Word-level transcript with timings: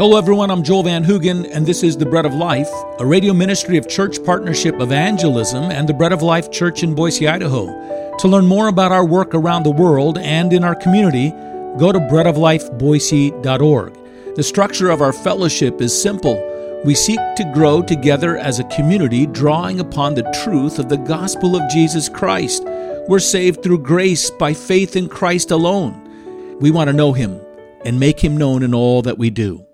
Hello, 0.00 0.16
everyone. 0.16 0.50
I'm 0.50 0.62
Joel 0.62 0.84
Van 0.84 1.04
Hoogen, 1.04 1.46
and 1.52 1.66
this 1.66 1.82
is 1.82 1.94
The 1.94 2.06
Bread 2.06 2.24
of 2.24 2.32
Life, 2.32 2.70
a 2.98 3.04
radio 3.04 3.34
ministry 3.34 3.76
of 3.76 3.86
Church 3.86 4.24
Partnership 4.24 4.80
Evangelism 4.80 5.64
and 5.64 5.86
the 5.86 5.92
Bread 5.92 6.14
of 6.14 6.22
Life 6.22 6.50
Church 6.50 6.82
in 6.82 6.94
Boise, 6.94 7.28
Idaho. 7.28 7.66
To 8.16 8.26
learn 8.26 8.46
more 8.46 8.68
about 8.68 8.92
our 8.92 9.04
work 9.04 9.34
around 9.34 9.64
the 9.64 9.70
world 9.70 10.16
and 10.16 10.54
in 10.54 10.64
our 10.64 10.74
community, 10.74 11.28
go 11.78 11.92
to 11.92 11.98
breadoflifeboise.org. 11.98 14.36
The 14.36 14.42
structure 14.42 14.88
of 14.88 15.02
our 15.02 15.12
fellowship 15.12 15.82
is 15.82 16.02
simple. 16.02 16.80
We 16.82 16.94
seek 16.94 17.20
to 17.36 17.52
grow 17.52 17.82
together 17.82 18.38
as 18.38 18.58
a 18.58 18.64
community, 18.68 19.26
drawing 19.26 19.80
upon 19.80 20.14
the 20.14 20.34
truth 20.42 20.78
of 20.78 20.88
the 20.88 20.96
gospel 20.96 21.56
of 21.56 21.70
Jesus 21.70 22.08
Christ. 22.08 22.62
We're 23.06 23.18
saved 23.18 23.62
through 23.62 23.80
grace 23.80 24.30
by 24.30 24.54
faith 24.54 24.96
in 24.96 25.10
Christ 25.10 25.50
alone. 25.50 26.58
We 26.58 26.70
want 26.70 26.88
to 26.88 26.96
know 26.96 27.12
Him 27.12 27.38
and 27.84 28.00
make 28.00 28.24
Him 28.24 28.38
known 28.38 28.62
in 28.62 28.72
all 28.72 29.02
that 29.02 29.18
we 29.18 29.28
do. 29.28 29.66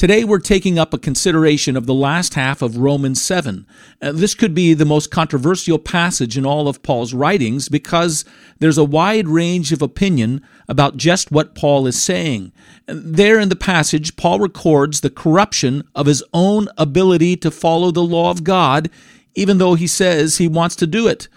Today 0.00 0.24
we're 0.24 0.38
taking 0.38 0.78
up 0.78 0.94
a 0.94 0.98
consideration 0.98 1.76
of 1.76 1.84
the 1.84 1.92
last 1.92 2.32
half 2.32 2.62
of 2.62 2.78
Romans 2.78 3.20
7. 3.20 3.66
Uh, 4.00 4.12
this 4.12 4.34
could 4.34 4.54
be 4.54 4.72
the 4.72 4.86
most 4.86 5.10
controversial 5.10 5.78
passage 5.78 6.38
in 6.38 6.46
all 6.46 6.68
of 6.68 6.82
Paul's 6.82 7.12
writings 7.12 7.68
because 7.68 8.24
there's 8.60 8.78
a 8.78 8.82
wide 8.82 9.28
range 9.28 9.72
of 9.72 9.82
opinion 9.82 10.40
about 10.66 10.96
just 10.96 11.30
what 11.30 11.54
Paul 11.54 11.86
is 11.86 12.02
saying. 12.02 12.50
There 12.86 13.38
in 13.38 13.50
the 13.50 13.56
passage, 13.56 14.16
Paul 14.16 14.40
records 14.40 15.02
the 15.02 15.10
corruption 15.10 15.86
of 15.94 16.06
his 16.06 16.24
own 16.32 16.68
ability 16.78 17.36
to 17.36 17.50
follow 17.50 17.90
the 17.90 18.02
law 18.02 18.30
of 18.30 18.42
God, 18.42 18.88
even 19.34 19.58
though 19.58 19.74
he 19.74 19.86
says 19.86 20.38
he 20.38 20.48
wants 20.48 20.76
to 20.76 20.86
do 20.86 21.08
it. 21.08 21.28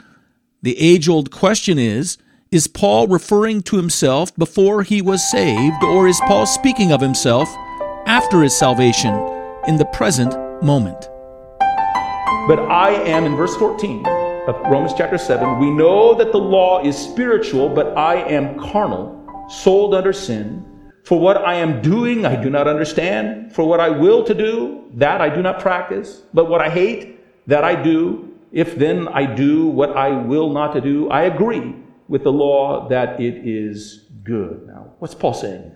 The 0.62 0.80
age 0.80 1.09
old 1.09 1.32
question 1.32 1.77
is, 1.77 2.18
is 2.49 2.68
Paul 2.68 3.07
referring 3.07 3.62
to 3.63 3.76
himself 3.76 4.34
before 4.38 4.84
he 4.84 5.02
was 5.02 5.30
saved, 5.30 5.84
or 5.84 6.07
is 6.07 6.21
Paul 6.27 6.45
speaking 6.45 6.93
of 6.93 7.02
himself 7.02 7.54
after 8.05 8.41
his 8.41 8.55
salvation 8.55 9.13
in 9.67 9.77
the 9.77 9.85
present 9.93 10.34
moment. 10.62 11.09
But 12.48 12.60
I 12.60 12.91
am, 13.05 13.23
in 13.23 13.35
verse 13.35 13.55
14 13.55 14.05
of 14.48 14.60
Romans 14.70 14.93
chapter 14.98 15.18
7, 15.18 15.57
we 15.60 15.71
know 15.71 16.13
that 16.13 16.34
the 16.34 16.37
law 16.37 16.84
is 16.84 16.98
spiritual, 16.98 17.70
but 17.70 17.98
I 17.98 18.15
am 18.15 18.60
carnal, 18.60 19.48
sold 19.49 19.93
under 19.93 20.12
sin. 20.12 20.65
For 21.05 21.20
what 21.20 21.37
I 21.37 21.55
am 21.55 21.82
doing, 21.82 22.26
I 22.26 22.35
do 22.35 22.49
not 22.49 22.68
understand. 22.68 23.54
For 23.54 23.65
what 23.65 23.79
I 23.79 23.90
will 23.90 24.23
to 24.26 24.34
do, 24.34 24.84
that 24.95 25.21
I 25.21 25.34
do 25.34 25.41
not 25.41 25.60
practice. 25.60 26.23
But 26.34 26.49
what 26.49 26.62
I 26.62 26.70
hate, 26.70 27.48
that 27.48 27.63
I 27.63 27.82
do. 27.82 28.29
If 28.51 28.76
then 28.76 29.07
I 29.07 29.26
do 29.26 29.67
what 29.67 29.98
I 29.98 30.10
will 30.10 30.49
not 30.49 30.73
to 30.73 30.82
do, 30.82 31.10
I 31.10 31.23
agree 31.23 31.76
with 32.07 32.23
the 32.23 32.32
law 32.32 32.88
that 32.90 33.20
it 33.20 33.48
is 33.48 34.05
good. 34.23 34.67
Now, 34.67 34.93
what's 34.99 35.15
Paul 35.15 35.34
saying? 35.34 35.71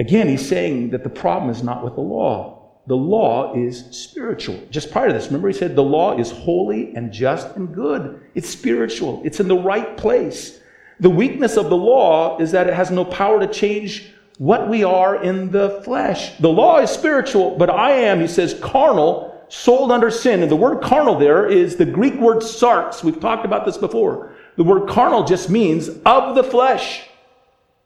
Again, 0.00 0.28
he's 0.28 0.48
saying 0.48 0.90
that 0.90 1.04
the 1.04 1.10
problem 1.10 1.50
is 1.50 1.62
not 1.62 1.84
with 1.84 1.94
the 1.94 2.00
law. 2.00 2.70
The 2.86 2.96
law 2.96 3.54
is 3.54 3.84
spiritual. 3.90 4.58
Just 4.70 4.90
prior 4.90 5.08
to 5.08 5.12
this, 5.12 5.26
remember 5.26 5.48
he 5.48 5.54
said 5.54 5.76
the 5.76 5.82
law 5.82 6.18
is 6.18 6.30
holy 6.30 6.94
and 6.96 7.12
just 7.12 7.54
and 7.54 7.72
good. 7.72 8.18
It's 8.34 8.48
spiritual, 8.48 9.20
it's 9.24 9.40
in 9.40 9.46
the 9.46 9.58
right 9.58 9.98
place. 9.98 10.58
The 11.00 11.10
weakness 11.10 11.58
of 11.58 11.68
the 11.68 11.76
law 11.76 12.38
is 12.38 12.50
that 12.52 12.66
it 12.66 12.74
has 12.74 12.90
no 12.90 13.04
power 13.04 13.40
to 13.40 13.46
change 13.46 14.12
what 14.38 14.70
we 14.70 14.84
are 14.84 15.22
in 15.22 15.50
the 15.50 15.82
flesh. 15.84 16.36
The 16.38 16.48
law 16.48 16.78
is 16.78 16.90
spiritual, 16.90 17.58
but 17.58 17.68
I 17.68 17.92
am, 17.92 18.20
he 18.20 18.26
says, 18.26 18.58
carnal, 18.62 19.44
sold 19.48 19.92
under 19.92 20.10
sin. 20.10 20.40
And 20.40 20.50
the 20.50 20.56
word 20.56 20.82
carnal 20.82 21.18
there 21.18 21.46
is 21.46 21.76
the 21.76 21.84
Greek 21.84 22.14
word 22.14 22.38
sarx. 22.38 23.04
We've 23.04 23.20
talked 23.20 23.44
about 23.44 23.66
this 23.66 23.76
before. 23.76 24.34
The 24.56 24.64
word 24.64 24.88
carnal 24.88 25.24
just 25.24 25.50
means 25.50 25.88
of 26.06 26.34
the 26.34 26.44
flesh. 26.44 27.06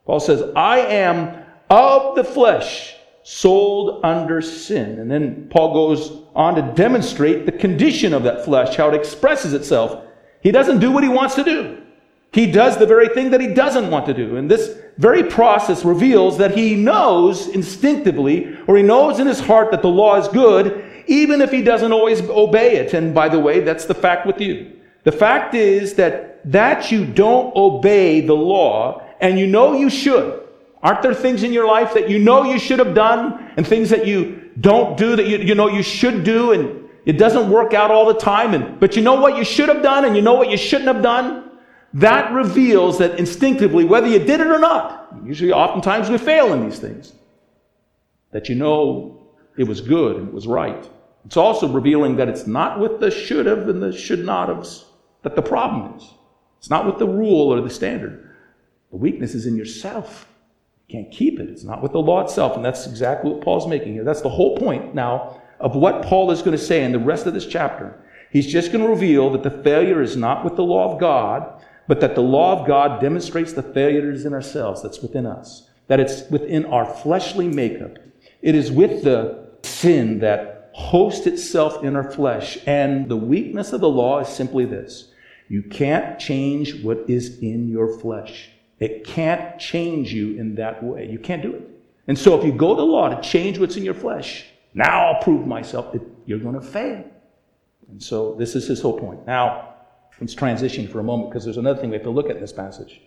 Paul 0.06 0.20
says, 0.20 0.52
I 0.54 0.78
am 0.78 1.43
of 1.74 2.14
the 2.14 2.22
flesh, 2.22 2.94
sold 3.24 4.04
under 4.04 4.40
sin. 4.40 5.00
And 5.00 5.10
then 5.10 5.48
Paul 5.50 5.74
goes 5.74 6.22
on 6.34 6.54
to 6.54 6.62
demonstrate 6.74 7.46
the 7.46 7.52
condition 7.52 8.14
of 8.14 8.22
that 8.22 8.44
flesh, 8.44 8.76
how 8.76 8.88
it 8.88 8.94
expresses 8.94 9.54
itself. 9.54 10.04
He 10.40 10.52
doesn't 10.52 10.78
do 10.78 10.92
what 10.92 11.02
he 11.02 11.08
wants 11.08 11.34
to 11.34 11.42
do. 11.42 11.82
He 12.32 12.50
does 12.50 12.76
the 12.76 12.86
very 12.86 13.08
thing 13.08 13.30
that 13.30 13.40
he 13.40 13.48
doesn't 13.48 13.90
want 13.90 14.06
to 14.06 14.14
do. 14.14 14.36
And 14.36 14.48
this 14.48 14.78
very 14.98 15.24
process 15.24 15.84
reveals 15.84 16.38
that 16.38 16.56
he 16.56 16.76
knows 16.76 17.48
instinctively, 17.48 18.56
or 18.68 18.76
he 18.76 18.82
knows 18.82 19.18
in 19.18 19.26
his 19.26 19.40
heart 19.40 19.72
that 19.72 19.82
the 19.82 19.88
law 19.88 20.16
is 20.16 20.28
good, 20.28 20.84
even 21.06 21.40
if 21.40 21.50
he 21.50 21.62
doesn't 21.62 21.92
always 21.92 22.20
obey 22.22 22.76
it. 22.76 22.94
And 22.94 23.14
by 23.14 23.28
the 23.28 23.40
way, 23.40 23.60
that's 23.60 23.86
the 23.86 23.94
fact 23.94 24.26
with 24.26 24.40
you. 24.40 24.80
The 25.02 25.12
fact 25.12 25.54
is 25.54 25.94
that 25.94 26.40
that 26.50 26.92
you 26.92 27.04
don't 27.04 27.54
obey 27.56 28.20
the 28.20 28.34
law, 28.34 29.02
and 29.20 29.38
you 29.38 29.46
know 29.46 29.72
you 29.72 29.90
should, 29.90 30.43
Aren't 30.84 31.00
there 31.00 31.14
things 31.14 31.42
in 31.42 31.52
your 31.52 31.66
life 31.66 31.94
that 31.94 32.10
you 32.10 32.18
know 32.18 32.44
you 32.44 32.58
should 32.58 32.78
have 32.78 32.94
done 32.94 33.52
and 33.56 33.66
things 33.66 33.88
that 33.88 34.06
you 34.06 34.50
don't 34.60 34.98
do 34.98 35.16
that 35.16 35.26
you, 35.26 35.38
you 35.38 35.54
know 35.54 35.66
you 35.66 35.82
should 35.82 36.24
do 36.24 36.52
and 36.52 36.88
it 37.06 37.14
doesn't 37.14 37.50
work 37.50 37.72
out 37.72 37.90
all 37.90 38.06
the 38.06 38.20
time 38.20 38.52
and 38.52 38.78
but 38.78 38.94
you 38.94 39.02
know 39.02 39.14
what 39.14 39.38
you 39.38 39.44
should 39.44 39.70
have 39.70 39.82
done 39.82 40.04
and 40.04 40.14
you 40.14 40.20
know 40.20 40.34
what 40.34 40.50
you 40.50 40.58
shouldn't 40.58 40.88
have 40.88 41.02
done? 41.02 41.50
That 41.94 42.32
reveals 42.32 42.98
that 42.98 43.18
instinctively, 43.18 43.84
whether 43.84 44.08
you 44.08 44.18
did 44.18 44.40
it 44.40 44.46
or 44.48 44.58
not, 44.58 45.14
usually 45.24 45.52
oftentimes 45.52 46.10
we 46.10 46.18
fail 46.18 46.52
in 46.52 46.68
these 46.68 46.78
things, 46.78 47.14
that 48.32 48.48
you 48.48 48.54
know 48.54 49.32
it 49.56 49.64
was 49.64 49.80
good 49.80 50.16
and 50.16 50.28
it 50.28 50.34
was 50.34 50.46
right. 50.46 50.90
It's 51.24 51.38
also 51.38 51.66
revealing 51.66 52.16
that 52.16 52.28
it's 52.28 52.46
not 52.46 52.78
with 52.78 53.00
the 53.00 53.10
should 53.10 53.46
have 53.46 53.68
and 53.68 53.82
the 53.82 53.92
should 53.92 54.24
not 54.24 54.48
have 54.48 54.68
that 55.22 55.34
the 55.34 55.42
problem 55.42 55.96
is. 55.96 56.10
It's 56.58 56.68
not 56.68 56.84
with 56.84 56.98
the 56.98 57.08
rule 57.08 57.54
or 57.54 57.60
the 57.62 57.70
standard. 57.70 58.34
The 58.90 58.96
weakness 58.96 59.34
is 59.34 59.46
in 59.46 59.56
yourself. 59.56 60.28
Can't 60.88 61.10
keep 61.10 61.40
it. 61.40 61.48
It's 61.48 61.64
not 61.64 61.82
with 61.82 61.92
the 61.92 62.00
law 62.00 62.20
itself. 62.20 62.56
And 62.56 62.64
that's 62.64 62.86
exactly 62.86 63.30
what 63.30 63.42
Paul's 63.42 63.66
making 63.66 63.94
here. 63.94 64.04
That's 64.04 64.20
the 64.20 64.28
whole 64.28 64.56
point 64.56 64.94
now 64.94 65.40
of 65.60 65.76
what 65.76 66.02
Paul 66.02 66.30
is 66.30 66.40
going 66.40 66.56
to 66.56 66.62
say 66.62 66.84
in 66.84 66.92
the 66.92 66.98
rest 66.98 67.26
of 67.26 67.34
this 67.34 67.46
chapter. 67.46 67.98
He's 68.30 68.46
just 68.46 68.72
going 68.72 68.84
to 68.84 68.90
reveal 68.90 69.30
that 69.30 69.42
the 69.42 69.62
failure 69.62 70.02
is 70.02 70.16
not 70.16 70.44
with 70.44 70.56
the 70.56 70.64
law 70.64 70.92
of 70.92 71.00
God, 71.00 71.62
but 71.86 72.00
that 72.00 72.14
the 72.14 72.20
law 72.20 72.58
of 72.58 72.66
God 72.66 73.00
demonstrates 73.00 73.52
the 73.52 73.62
failures 73.62 74.24
in 74.24 74.32
ourselves 74.32 74.82
that's 74.82 75.00
within 75.00 75.26
us, 75.26 75.70
that 75.86 76.00
it's 76.00 76.28
within 76.30 76.66
our 76.66 76.84
fleshly 76.84 77.48
makeup. 77.48 77.98
It 78.42 78.54
is 78.54 78.72
with 78.72 79.04
the 79.04 79.48
sin 79.62 80.18
that 80.18 80.70
hosts 80.74 81.26
itself 81.26 81.84
in 81.84 81.96
our 81.96 82.10
flesh. 82.10 82.58
And 82.66 83.08
the 83.08 83.16
weakness 83.16 83.72
of 83.72 83.80
the 83.80 83.88
law 83.88 84.20
is 84.20 84.28
simply 84.28 84.64
this 84.64 85.10
you 85.48 85.62
can't 85.62 86.18
change 86.18 86.82
what 86.82 87.04
is 87.08 87.38
in 87.38 87.68
your 87.68 87.98
flesh. 87.98 88.50
It 88.78 89.04
can't 89.04 89.58
change 89.58 90.12
you 90.12 90.36
in 90.38 90.56
that 90.56 90.82
way. 90.82 91.08
You 91.08 91.18
can't 91.18 91.42
do 91.42 91.52
it. 91.52 91.70
And 92.06 92.18
so 92.18 92.38
if 92.38 92.44
you 92.44 92.52
go 92.52 92.74
to 92.74 92.82
law 92.82 93.08
to 93.08 93.20
change 93.26 93.58
what's 93.58 93.76
in 93.76 93.84
your 93.84 93.94
flesh, 93.94 94.46
now 94.74 95.06
I'll 95.06 95.22
prove 95.22 95.46
myself, 95.46 95.96
you're 96.26 96.38
going 96.38 96.54
to 96.54 96.60
fail. 96.60 97.04
And 97.88 98.02
so 98.02 98.34
this 98.34 98.56
is 98.56 98.66
his 98.66 98.80
whole 98.80 98.98
point. 98.98 99.26
Now, 99.26 99.74
let's 100.20 100.34
transition 100.34 100.88
for 100.88 101.00
a 101.00 101.04
moment 101.04 101.30
because 101.30 101.44
there's 101.44 101.56
another 101.56 101.80
thing 101.80 101.90
we 101.90 101.96
have 101.96 102.04
to 102.04 102.10
look 102.10 102.28
at 102.28 102.36
in 102.36 102.40
this 102.40 102.52
passage. 102.52 103.00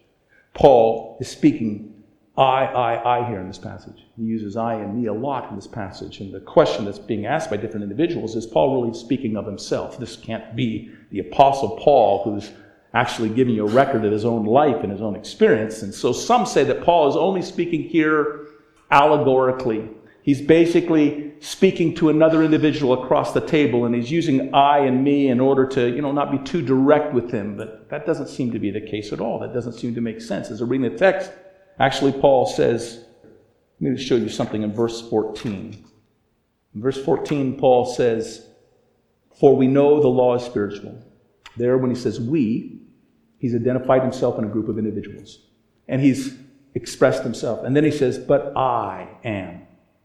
Paul 0.54 1.18
is 1.20 1.28
speaking 1.28 1.94
I, 2.38 2.66
I, 2.66 3.18
I 3.18 3.28
here 3.28 3.40
in 3.40 3.48
this 3.48 3.58
passage. 3.58 4.06
He 4.16 4.24
uses 4.24 4.56
I 4.56 4.76
and 4.76 4.96
me 4.96 5.08
a 5.08 5.14
lot 5.14 5.50
in 5.50 5.56
this 5.56 5.66
passage. 5.66 6.20
And 6.20 6.32
the 6.32 6.40
question 6.40 6.86
that's 6.86 7.00
being 7.00 7.26
asked 7.26 7.50
by 7.50 7.58
different 7.58 7.84
individuals 7.84 8.36
is 8.36 8.46
Paul 8.46 8.80
really 8.80 8.96
speaking 8.96 9.36
of 9.36 9.46
himself? 9.48 10.00
This 10.00 10.16
can't 10.16 10.56
be 10.56 10.92
the 11.10 11.20
Apostle 11.20 11.78
Paul 11.78 12.24
who's 12.24 12.52
actually 12.94 13.30
giving 13.30 13.56
you 13.56 13.68
a 13.68 13.70
record 13.70 14.06
of 14.06 14.12
his 14.12 14.26
own 14.26 14.46
life 14.46 14.84
and 14.84 14.92
his 14.92 15.02
own 15.02 15.16
experience. 15.16 15.82
And 15.82 15.94
so 15.94 16.12
some 16.12 16.46
say 16.46 16.64
that 16.66 16.84
Paul 16.84 17.10
is 17.10 17.16
only 17.16 17.42
speaking 17.42 17.84
here 17.84 18.48
allegorically. 18.92 19.90
He's 20.24 20.42
basically 20.42 21.34
speaking 21.40 21.96
to 21.96 22.10
another 22.10 22.44
individual 22.44 23.02
across 23.02 23.34
the 23.34 23.42
table, 23.42 23.86
and 23.86 23.96
he's 23.96 24.12
using 24.12 24.54
I 24.54 24.80
and 24.80 25.04
me 25.04 25.30
in 25.30 25.40
order 25.40 25.66
to, 25.68 25.90
you 25.90 26.02
know, 26.02 26.12
not 26.12 26.32
be 26.32 26.38
too 26.40 26.62
direct 26.62 27.14
with 27.14 27.32
him. 27.32 27.56
But 27.56 27.90
that 27.90 28.06
doesn't 28.06 28.28
seem 28.28 28.52
to 28.52 28.60
be 28.60 28.72
the 28.72 28.82
case 28.82 29.14
at 29.14 29.22
all. 29.22 29.40
That 29.40 29.54
doesn't 29.54 29.74
seem 29.74 29.96
to 29.96 30.02
make 30.02 30.20
sense. 30.20 30.50
As 30.50 30.62
I 30.62 30.66
read 30.66 30.84
the 30.84 30.98
text, 30.98 31.32
actually, 31.80 32.12
Paul 32.12 32.46
says, 32.46 33.06
let 33.80 33.92
me 33.92 34.04
show 34.04 34.16
you 34.16 34.30
something 34.30 34.64
in 34.64 34.74
verse 34.74 35.08
14. 35.08 35.86
In 36.76 36.82
verse 36.82 37.04
14, 37.04 37.58
Paul 37.60 37.86
says, 37.86 38.48
For 39.40 39.56
we 39.56 39.68
know 39.68 40.02
the 40.02 40.08
law 40.08 40.36
is 40.36 40.44
spiritual. 40.44 41.04
There, 41.58 41.78
when 41.78 41.90
he 41.90 41.96
says 41.96 42.20
we, 42.20 42.80
he's 43.40 43.56
identified 43.56 44.02
himself 44.02 44.38
in 44.38 44.46
a 44.46 44.48
group 44.48 44.70
of 44.70 44.78
individuals. 44.78 45.40
And 45.88 46.02
he's 46.02 46.36
expressed 46.76 47.24
himself. 47.24 47.64
And 47.64 47.76
then 47.76 47.84
he 47.84 47.92
says, 47.92 48.18
But 48.18 48.56
I 48.56 49.08
am. 49.24 49.62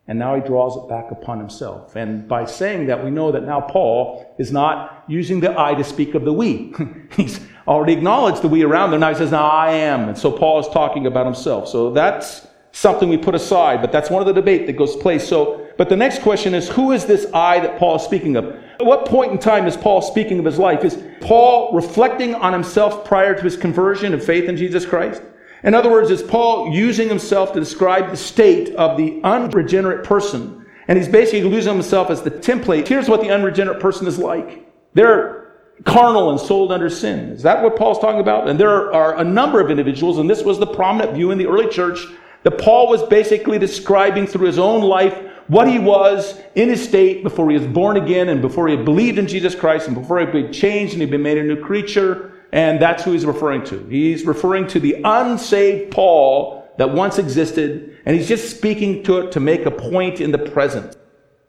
And 0.08 0.18
now 0.18 0.34
he 0.34 0.40
draws 0.40 0.76
it 0.76 0.88
back 0.88 1.12
upon 1.12 1.38
himself. 1.38 1.94
And 1.94 2.26
by 2.26 2.44
saying 2.44 2.86
that, 2.86 3.04
we 3.04 3.10
know 3.10 3.30
that 3.30 3.44
now 3.44 3.60
Paul 3.60 4.34
is 4.38 4.50
not 4.50 5.04
using 5.06 5.40
the 5.40 5.58
I 5.58 5.74
to 5.74 5.84
speak 5.84 6.14
of 6.14 6.24
the 6.24 6.32
we. 6.32 6.74
he's 7.16 7.40
already 7.68 7.92
acknowledged 7.92 8.42
the 8.42 8.48
we 8.48 8.64
around 8.64 8.90
there. 8.90 8.98
Now 8.98 9.10
he 9.10 9.14
says, 9.14 9.30
Now 9.30 9.48
I 9.48 9.72
am. 9.72 10.08
And 10.08 10.18
so 10.18 10.32
Paul 10.32 10.60
is 10.60 10.68
talking 10.68 11.06
about 11.06 11.26
himself. 11.26 11.68
So 11.68 11.92
that's 11.92 12.46
something 12.72 13.08
we 13.08 13.18
put 13.18 13.34
aside, 13.34 13.80
but 13.80 13.92
that's 13.92 14.10
one 14.10 14.20
of 14.20 14.26
the 14.26 14.32
debate 14.32 14.66
that 14.66 14.74
goes 14.74 14.96
place. 14.96 15.26
So, 15.26 15.61
but 15.82 15.88
the 15.88 15.96
next 15.96 16.22
question 16.22 16.54
is, 16.54 16.68
who 16.68 16.92
is 16.92 17.06
this 17.06 17.26
I 17.34 17.58
that 17.58 17.76
Paul 17.76 17.96
is 17.96 18.02
speaking 18.02 18.36
of? 18.36 18.44
At 18.44 18.86
what 18.86 19.04
point 19.04 19.32
in 19.32 19.38
time 19.38 19.66
is 19.66 19.76
Paul 19.76 20.00
speaking 20.00 20.38
of 20.38 20.44
his 20.44 20.56
life? 20.56 20.84
Is 20.84 21.02
Paul 21.20 21.74
reflecting 21.74 22.36
on 22.36 22.52
himself 22.52 23.04
prior 23.04 23.34
to 23.34 23.42
his 23.42 23.56
conversion 23.56 24.12
and 24.12 24.22
faith 24.22 24.48
in 24.48 24.56
Jesus 24.56 24.86
Christ? 24.86 25.22
In 25.64 25.74
other 25.74 25.90
words, 25.90 26.08
is 26.10 26.22
Paul 26.22 26.72
using 26.72 27.08
himself 27.08 27.52
to 27.54 27.58
describe 27.58 28.10
the 28.10 28.16
state 28.16 28.72
of 28.76 28.96
the 28.96 29.20
unregenerate 29.24 30.04
person. 30.04 30.64
And 30.86 30.96
he's 30.96 31.08
basically 31.08 31.50
using 31.50 31.74
himself 31.74 32.10
as 32.10 32.22
the 32.22 32.30
template. 32.30 32.86
Here's 32.86 33.08
what 33.08 33.20
the 33.20 33.30
unregenerate 33.30 33.80
person 33.80 34.06
is 34.06 34.20
like. 34.20 34.64
They're 34.94 35.56
carnal 35.84 36.30
and 36.30 36.38
sold 36.38 36.70
under 36.70 36.90
sin. 36.90 37.30
Is 37.30 37.42
that 37.42 37.60
what 37.60 37.74
Paul's 37.74 37.98
talking 37.98 38.20
about? 38.20 38.48
And 38.48 38.56
there 38.56 38.94
are 38.94 39.18
a 39.18 39.24
number 39.24 39.60
of 39.60 39.68
individuals, 39.68 40.18
and 40.18 40.30
this 40.30 40.44
was 40.44 40.60
the 40.60 40.66
prominent 40.68 41.16
view 41.16 41.32
in 41.32 41.38
the 41.38 41.48
early 41.48 41.68
church, 41.68 42.06
that 42.44 42.56
Paul 42.58 42.88
was 42.88 43.02
basically 43.02 43.58
describing 43.58 44.28
through 44.28 44.46
his 44.46 44.60
own 44.60 44.82
life 44.82 45.30
what 45.52 45.68
he 45.68 45.78
was 45.78 46.40
in 46.54 46.70
his 46.70 46.82
state 46.82 47.22
before 47.22 47.50
he 47.50 47.58
was 47.58 47.66
born 47.66 47.98
again 47.98 48.30
and 48.30 48.40
before 48.40 48.68
he 48.68 48.76
believed 48.76 49.18
in 49.18 49.26
Jesus 49.26 49.54
Christ 49.54 49.86
and 49.86 49.94
before 49.94 50.18
he 50.18 50.24
had 50.24 50.32
been 50.32 50.50
changed 50.50 50.94
and 50.94 51.02
he'd 51.02 51.10
been 51.10 51.22
made 51.22 51.36
a 51.36 51.42
new 51.42 51.62
creature. 51.62 52.32
And 52.52 52.80
that's 52.80 53.02
who 53.02 53.12
he's 53.12 53.26
referring 53.26 53.62
to. 53.64 53.86
He's 53.88 54.24
referring 54.24 54.66
to 54.68 54.80
the 54.80 54.96
unsaved 55.04 55.92
Paul 55.92 56.66
that 56.78 56.90
once 56.90 57.18
existed, 57.18 57.98
and 58.06 58.16
he's 58.16 58.28
just 58.28 58.56
speaking 58.56 59.02
to 59.04 59.18
it 59.18 59.32
to 59.32 59.40
make 59.40 59.66
a 59.66 59.70
point 59.70 60.22
in 60.22 60.32
the 60.32 60.38
present. 60.38 60.96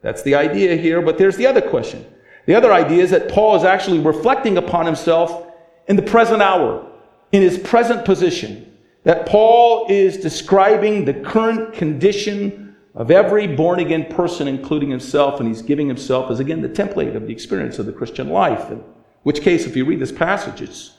That's 0.01 0.21
the 0.21 0.35
idea 0.35 0.75
here, 0.75 1.01
but 1.01 1.17
there's 1.17 1.37
the 1.37 1.47
other 1.47 1.61
question. 1.61 2.05
The 2.45 2.55
other 2.55 2.73
idea 2.73 3.03
is 3.03 3.11
that 3.11 3.29
Paul 3.29 3.55
is 3.55 3.63
actually 3.63 3.99
reflecting 3.99 4.57
upon 4.57 4.85
himself 4.85 5.47
in 5.87 5.95
the 5.95 6.01
present 6.01 6.41
hour, 6.41 6.85
in 7.31 7.41
his 7.41 7.57
present 7.57 8.03
position. 8.03 8.77
That 9.03 9.25
Paul 9.25 9.87
is 9.89 10.17
describing 10.17 11.05
the 11.05 11.13
current 11.13 11.73
condition 11.73 12.62
of 12.95 13.09
every 13.09 13.47
born 13.47 13.79
again 13.79 14.05
person, 14.05 14.47
including 14.47 14.89
himself, 14.89 15.39
and 15.39 15.47
he's 15.47 15.61
giving 15.61 15.87
himself 15.87 16.29
as 16.29 16.39
again 16.39 16.61
the 16.61 16.69
template 16.69 17.15
of 17.15 17.25
the 17.25 17.33
experience 17.33 17.79
of 17.79 17.85
the 17.85 17.93
Christian 17.93 18.29
life. 18.29 18.69
In 18.69 18.83
which 19.23 19.41
case, 19.41 19.65
if 19.65 19.75
you 19.75 19.85
read 19.85 19.99
this 19.99 20.11
passage, 20.11 20.61
it 20.61 20.91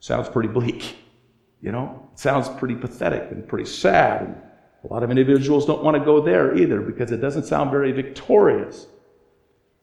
sounds 0.00 0.28
pretty 0.28 0.48
bleak. 0.48 0.96
You 1.62 1.72
know, 1.72 2.08
it 2.12 2.18
sounds 2.18 2.48
pretty 2.48 2.74
pathetic 2.74 3.30
and 3.30 3.46
pretty 3.46 3.66
sad. 3.66 4.22
And 4.22 4.36
a 4.84 4.92
lot 4.92 5.02
of 5.02 5.10
individuals 5.10 5.66
don't 5.66 5.82
want 5.82 5.96
to 5.96 6.04
go 6.04 6.20
there 6.20 6.56
either 6.56 6.80
because 6.80 7.10
it 7.12 7.18
doesn't 7.18 7.44
sound 7.44 7.70
very 7.70 7.92
victorious. 7.92 8.86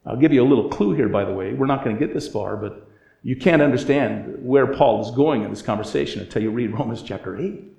I'll 0.06 0.18
give 0.18 0.33
you 0.33 0.44
a 0.44 0.48
little 0.48 0.69
clue 0.69 0.94
here, 0.94 1.09
by 1.09 1.25
the 1.25 1.33
way. 1.33 1.54
We're 1.54 1.65
not 1.65 1.83
going 1.83 1.95
to 1.95 2.00
get 2.00 2.13
this 2.13 2.27
far, 2.27 2.56
but 2.56 2.89
you 3.24 3.36
can't 3.36 3.62
understand 3.62 4.38
where 4.42 4.68
Paul 4.68 5.01
is 5.01 5.12
going 5.12 5.44
in 5.44 5.50
this 5.50 5.62
conversation 5.62 6.21
until 6.21 6.42
you 6.42 6.51
read 6.51 6.71
Romans 6.80 7.01
chapter 7.01 7.38
8. 7.38 7.76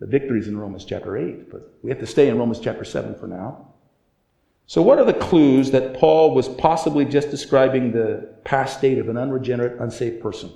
The 0.00 0.06
victories 0.06 0.48
in 0.48 0.58
Romans 0.58 0.84
chapter 0.84 1.16
8, 1.16 1.50
but 1.50 1.74
we 1.82 1.90
have 1.90 2.00
to 2.00 2.06
stay 2.06 2.28
in 2.28 2.38
Romans 2.38 2.58
chapter 2.58 2.84
7 2.84 3.14
for 3.14 3.26
now. 3.26 3.68
So, 4.66 4.82
what 4.82 4.98
are 4.98 5.04
the 5.04 5.12
clues 5.12 5.70
that 5.70 5.94
Paul 5.94 6.34
was 6.34 6.48
possibly 6.48 7.04
just 7.04 7.30
describing 7.30 7.92
the 7.92 8.34
past 8.44 8.78
state 8.78 8.98
of 8.98 9.08
an 9.08 9.16
unregenerate, 9.16 9.80
unsaved 9.80 10.22
person? 10.22 10.50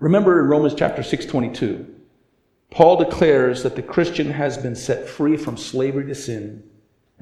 Remember 0.00 0.40
in 0.40 0.46
Romans 0.46 0.74
chapter 0.74 1.02
6:22, 1.02 1.86
Paul 2.70 2.96
declares 2.96 3.62
that 3.62 3.76
the 3.76 3.82
Christian 3.82 4.30
has 4.30 4.58
been 4.58 4.74
set 4.74 5.08
free 5.08 5.36
from 5.36 5.56
slavery 5.56 6.06
to 6.06 6.14
sin 6.14 6.64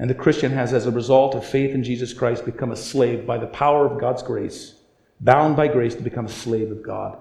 and 0.01 0.09
the 0.09 0.15
Christian 0.15 0.51
has, 0.51 0.73
as 0.73 0.87
a 0.87 0.91
result 0.91 1.35
of 1.35 1.45
faith 1.45 1.75
in 1.75 1.83
Jesus 1.83 2.11
Christ, 2.11 2.43
become 2.43 2.71
a 2.71 2.75
slave 2.75 3.27
by 3.27 3.37
the 3.37 3.45
power 3.45 3.85
of 3.85 3.99
God's 3.99 4.23
grace, 4.23 4.73
bound 5.19 5.55
by 5.55 5.67
grace 5.67 5.93
to 5.93 6.01
become 6.01 6.25
a 6.25 6.29
slave 6.29 6.71
of 6.71 6.81
God. 6.81 7.19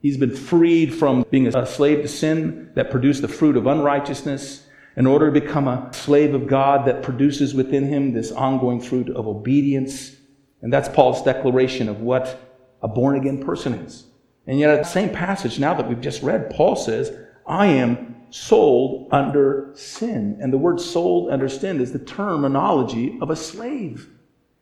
He's 0.00 0.16
been 0.16 0.34
freed 0.34 0.94
from 0.94 1.24
being 1.30 1.46
a 1.46 1.66
slave 1.66 2.02
to 2.02 2.08
sin 2.08 2.70
that 2.74 2.90
produced 2.90 3.22
the 3.22 3.28
fruit 3.28 3.56
of 3.56 3.66
unrighteousness 3.66 4.66
in 4.96 5.06
order 5.06 5.32
to 5.32 5.40
become 5.40 5.68
a 5.68 5.90
slave 5.92 6.34
of 6.34 6.46
God 6.46 6.86
that 6.86 7.02
produces 7.02 7.54
within 7.54 7.86
him 7.86 8.12
this 8.12 8.32
ongoing 8.32 8.80
fruit 8.80 9.10
of 9.10 9.28
obedience. 9.28 10.16
And 10.62 10.72
that's 10.72 10.88
Paul's 10.88 11.22
declaration 11.22 11.88
of 11.88 12.00
what 12.00 12.40
a 12.82 12.88
born 12.88 13.16
again 13.16 13.42
person 13.42 13.74
is. 13.74 14.06
And 14.46 14.58
yet, 14.58 14.70
at 14.70 14.82
the 14.82 14.88
same 14.88 15.10
passage 15.10 15.58
now 15.58 15.74
that 15.74 15.88
we've 15.88 16.00
just 16.00 16.22
read, 16.22 16.50
Paul 16.50 16.76
says, 16.76 17.12
I 17.46 17.66
am 17.66 18.16
sold 18.30 19.08
under 19.12 19.70
sin. 19.74 20.38
And 20.40 20.52
the 20.52 20.58
word 20.58 20.80
sold 20.80 21.30
under 21.30 21.48
sin 21.48 21.80
is 21.80 21.92
the 21.92 21.98
terminology 21.98 23.18
of 23.20 23.30
a 23.30 23.36
slave. 23.36 24.08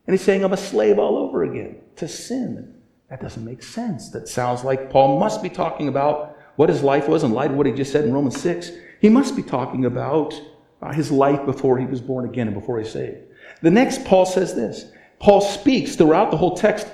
And 0.06 0.14
he's 0.14 0.22
saying, 0.22 0.42
I'm 0.42 0.52
a 0.52 0.56
slave 0.56 0.98
all 0.98 1.16
over 1.16 1.44
again 1.44 1.80
to 1.96 2.08
sin. 2.08 2.74
That 3.10 3.20
doesn't 3.22 3.44
make 3.44 3.62
sense. 3.62 4.10
That 4.10 4.28
sounds 4.28 4.64
like 4.64 4.90
Paul 4.90 5.18
must 5.18 5.42
be 5.42 5.48
talking 5.48 5.88
about 5.88 6.36
what 6.56 6.68
his 6.68 6.82
life 6.82 7.08
was 7.08 7.22
in 7.22 7.32
light 7.32 7.50
of 7.50 7.56
what 7.56 7.66
he 7.66 7.72
just 7.72 7.92
said 7.92 8.04
in 8.04 8.12
Romans 8.12 8.38
6. 8.40 8.70
He 9.00 9.08
must 9.08 9.36
be 9.36 9.42
talking 9.42 9.86
about 9.86 10.40
uh, 10.82 10.92
his 10.92 11.10
life 11.10 11.44
before 11.46 11.78
he 11.78 11.86
was 11.86 12.00
born 12.00 12.24
again 12.24 12.48
and 12.48 12.54
before 12.54 12.78
he 12.78 12.84
saved. 12.84 13.18
The 13.62 13.70
next, 13.70 14.04
Paul 14.04 14.26
says 14.26 14.54
this. 14.54 14.90
Paul 15.20 15.40
speaks 15.40 15.96
throughout 15.96 16.30
the 16.30 16.36
whole 16.36 16.56
text 16.56 16.86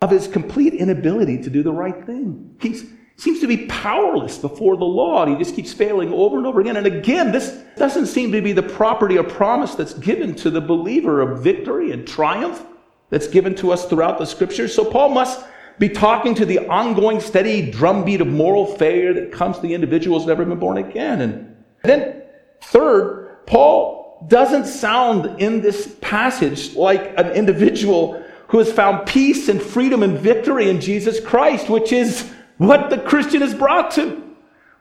of 0.00 0.10
his 0.10 0.26
complete 0.26 0.74
inability 0.74 1.42
to 1.42 1.50
do 1.50 1.62
the 1.62 1.72
right 1.72 2.04
thing. 2.04 2.56
He 2.60 2.82
seems 3.16 3.40
to 3.40 3.46
be 3.46 3.66
powerless 3.66 4.38
before 4.38 4.76
the 4.76 4.84
law. 4.84 5.22
And 5.22 5.32
he 5.32 5.38
just 5.42 5.54
keeps 5.54 5.72
failing 5.72 6.12
over 6.12 6.38
and 6.38 6.46
over 6.46 6.60
again. 6.60 6.76
And 6.76 6.86
again, 6.86 7.30
this 7.30 7.62
doesn't 7.76 8.06
seem 8.06 8.32
to 8.32 8.42
be 8.42 8.52
the 8.52 8.62
property 8.62 9.16
or 9.16 9.24
promise 9.24 9.74
that's 9.74 9.94
given 9.94 10.34
to 10.36 10.50
the 10.50 10.60
believer 10.60 11.20
of 11.20 11.42
victory 11.42 11.92
and 11.92 12.06
triumph 12.06 12.64
that's 13.10 13.28
given 13.28 13.54
to 13.56 13.70
us 13.70 13.86
throughout 13.86 14.18
the 14.18 14.24
scriptures. 14.24 14.74
So 14.74 14.84
Paul 14.84 15.10
must 15.10 15.46
be 15.78 15.88
talking 15.88 16.34
to 16.36 16.46
the 16.46 16.60
ongoing 16.68 17.20
steady 17.20 17.70
drumbeat 17.70 18.20
of 18.20 18.28
moral 18.28 18.66
failure 18.76 19.12
that 19.14 19.32
comes 19.32 19.56
to 19.56 19.62
the 19.62 19.74
individual 19.74 20.18
who's 20.18 20.26
never 20.26 20.44
been 20.44 20.58
born 20.58 20.78
again. 20.78 21.20
And 21.20 21.56
then, 21.82 22.22
third, 22.62 23.46
Paul 23.46 24.26
doesn't 24.28 24.66
sound 24.66 25.40
in 25.40 25.60
this 25.60 25.96
passage 26.00 26.74
like 26.74 27.14
an 27.18 27.32
individual 27.32 28.22
who 28.48 28.58
has 28.58 28.70
found 28.70 29.06
peace 29.06 29.48
and 29.48 29.60
freedom 29.60 30.02
and 30.02 30.18
victory 30.18 30.68
in 30.68 30.80
Jesus 30.80 31.18
Christ, 31.20 31.68
which 31.68 31.92
is 31.92 32.30
what 32.58 32.90
the 32.90 32.98
Christian 32.98 33.42
is 33.42 33.54
brought 33.54 33.90
to. 33.92 34.22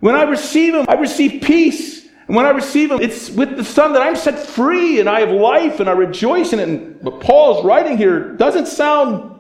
When 0.01 0.15
I 0.15 0.23
receive 0.23 0.75
Him, 0.75 0.85
I 0.89 0.95
receive 0.95 1.41
peace. 1.41 2.05
And 2.27 2.35
when 2.35 2.45
I 2.45 2.49
receive 2.49 2.91
Him, 2.91 3.01
it's 3.01 3.29
with 3.29 3.55
the 3.55 3.63
Son 3.63 3.93
that 3.93 4.01
I'm 4.01 4.15
set 4.15 4.39
free 4.39 4.99
and 4.99 5.07
I 5.09 5.21
have 5.21 5.29
life 5.29 5.79
and 5.79 5.89
I 5.89 5.93
rejoice 5.93 6.53
in 6.53 6.59
it. 6.59 6.67
And 6.67 7.01
what 7.01 7.21
Paul's 7.21 7.63
writing 7.63 7.97
here 7.97 8.33
doesn't 8.33 8.67
sound 8.67 9.30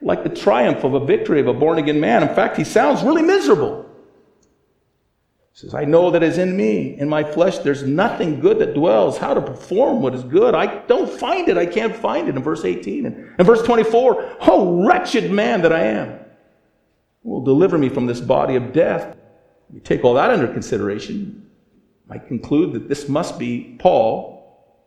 like 0.00 0.22
the 0.22 0.28
triumph 0.28 0.84
of 0.84 0.94
a 0.94 1.04
victory 1.04 1.40
of 1.40 1.48
a 1.48 1.54
born 1.54 1.78
again 1.78 2.00
man. 2.00 2.22
In 2.22 2.34
fact, 2.34 2.56
he 2.56 2.64
sounds 2.64 3.02
really 3.02 3.22
miserable. 3.22 3.84
He 5.52 5.58
says, 5.58 5.74
I 5.74 5.84
know 5.84 6.10
that 6.10 6.22
is 6.22 6.38
in 6.38 6.56
me, 6.56 6.96
in 6.98 7.08
my 7.08 7.24
flesh, 7.24 7.58
there's 7.58 7.82
nothing 7.82 8.38
good 8.38 8.60
that 8.60 8.74
dwells. 8.74 9.18
How 9.18 9.34
to 9.34 9.40
perform 9.40 10.00
what 10.02 10.14
is 10.14 10.22
good? 10.22 10.54
I 10.54 10.78
don't 10.86 11.10
find 11.10 11.48
it. 11.48 11.56
I 11.56 11.66
can't 11.66 11.96
find 11.96 12.28
it 12.28 12.36
in 12.36 12.42
verse 12.42 12.64
18. 12.64 13.06
And 13.06 13.34
in 13.38 13.44
verse 13.44 13.62
24, 13.62 14.36
oh, 14.42 14.86
wretched 14.86 15.32
man 15.32 15.62
that 15.62 15.72
I 15.72 15.82
am 15.82 16.20
will 17.24 17.42
deliver 17.42 17.76
me 17.76 17.88
from 17.88 18.06
this 18.06 18.20
body 18.20 18.54
of 18.54 18.72
death. 18.72 19.16
You 19.72 19.80
take 19.80 20.04
all 20.04 20.14
that 20.14 20.30
under 20.30 20.46
consideration, 20.46 21.50
I 22.08 22.18
conclude 22.18 22.72
that 22.72 22.88
this 22.88 23.08
must 23.08 23.38
be 23.38 23.76
Paul 23.78 24.38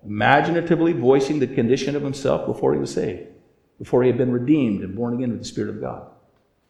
imaginatively 0.03 0.93
voicing 0.93 1.39
the 1.39 1.47
condition 1.47 1.95
of 1.95 2.01
himself 2.01 2.47
before 2.47 2.73
he 2.73 2.79
was 2.79 2.93
saved, 2.93 3.27
before 3.81 4.03
he 4.03 4.07
had 4.07 4.17
been 4.17 4.31
redeemed 4.31 4.83
and 4.83 4.95
born 4.95 5.15
again 5.15 5.31
with 5.31 5.39
the 5.39 5.45
Spirit 5.45 5.71
of 5.71 5.81
God. 5.81 6.07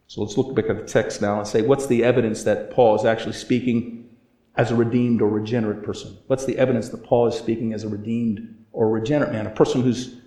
So 0.07 0.21
let's 0.21 0.37
look 0.37 0.55
back 0.55 0.69
at 0.69 0.77
the 0.77 0.85
text 0.85 1.21
now 1.21 1.39
and 1.39 1.45
say, 1.45 1.61
what's 1.61 1.85
the 1.87 2.05
evidence 2.05 2.43
that 2.43 2.71
Paul 2.71 2.95
is 2.95 3.03
actually 3.03 3.33
speaking 3.33 4.09
as 4.55 4.71
a 4.71 4.75
redeemed 4.75 5.21
or 5.21 5.27
regenerate 5.27 5.83
person? 5.83 6.17
What's 6.27 6.45
the 6.45 6.57
evidence 6.57 6.87
that 6.87 7.03
Paul 7.03 7.27
is 7.27 7.35
speaking 7.35 7.73
as 7.73 7.83
a 7.83 7.89
redeemed 7.89 8.55
or 8.71 8.89
regenerate 8.89 9.33
man, 9.33 9.45
a 9.45 9.49
person 9.49 9.81
who's 9.81 10.21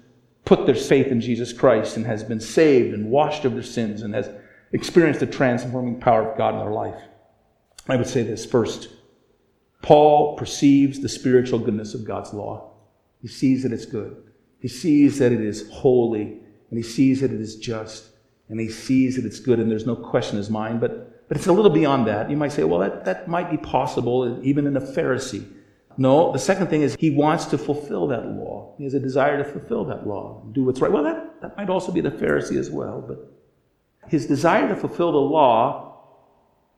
put 0.44 0.66
their 0.66 0.74
faith 0.74 1.06
in 1.06 1.22
Jesus 1.22 1.54
Christ 1.54 1.96
and 1.96 2.04
has 2.04 2.22
been 2.22 2.38
saved 2.38 2.92
and 2.92 3.10
washed 3.10 3.46
of 3.46 3.54
their 3.54 3.62
sins 3.62 4.02
and 4.02 4.14
has 4.14 4.28
experienced 4.72 5.20
the 5.20 5.26
transforming 5.26 5.98
power 5.98 6.30
of 6.30 6.36
God 6.36 6.52
in 6.52 6.60
their 6.60 6.70
life. 6.70 7.00
I 7.88 7.96
would 7.96 8.06
say 8.06 8.24
this 8.24 8.44
first. 8.44 8.90
Paul 9.80 10.36
perceives 10.36 11.00
the 11.00 11.08
spiritual 11.08 11.60
goodness 11.60 11.94
of 11.94 12.04
God's 12.04 12.34
law. 12.34 12.72
He 13.22 13.28
sees 13.28 13.62
that 13.62 13.72
it's 13.72 13.86
good. 13.86 14.22
He 14.60 14.68
sees 14.68 15.18
that 15.18 15.32
it 15.32 15.40
is 15.40 15.70
holy, 15.70 16.40
and 16.74 16.84
he 16.84 16.90
sees 16.90 17.20
that 17.20 17.30
it 17.30 17.40
is 17.40 17.54
just, 17.54 18.08
and 18.48 18.58
he 18.58 18.68
sees 18.68 19.14
that 19.14 19.24
it's 19.24 19.38
good, 19.38 19.60
and 19.60 19.70
there's 19.70 19.86
no 19.86 19.94
question 19.94 20.34
in 20.34 20.38
his 20.38 20.50
mind. 20.50 20.80
But, 20.80 21.28
but 21.28 21.36
it's 21.36 21.46
a 21.46 21.52
little 21.52 21.70
beyond 21.70 22.08
that. 22.08 22.28
You 22.28 22.36
might 22.36 22.50
say, 22.50 22.64
well, 22.64 22.80
that, 22.80 23.04
that 23.04 23.28
might 23.28 23.48
be 23.48 23.56
possible 23.58 24.40
even 24.42 24.66
in 24.66 24.76
a 24.76 24.80
Pharisee. 24.80 25.46
No, 25.98 26.32
the 26.32 26.38
second 26.40 26.66
thing 26.66 26.82
is 26.82 26.96
he 26.98 27.10
wants 27.10 27.44
to 27.44 27.58
fulfill 27.58 28.08
that 28.08 28.26
law. 28.26 28.74
He 28.76 28.82
has 28.82 28.94
a 28.94 28.98
desire 28.98 29.38
to 29.38 29.44
fulfill 29.48 29.84
that 29.84 30.04
law, 30.04 30.42
do 30.50 30.64
what's 30.64 30.80
right. 30.80 30.90
Well, 30.90 31.04
that, 31.04 31.40
that 31.42 31.56
might 31.56 31.70
also 31.70 31.92
be 31.92 32.00
the 32.00 32.10
Pharisee 32.10 32.58
as 32.58 32.72
well, 32.72 33.00
but 33.06 33.32
his 34.08 34.26
desire 34.26 34.66
to 34.66 34.74
fulfill 34.74 35.12
the 35.12 35.18
law, 35.18 35.96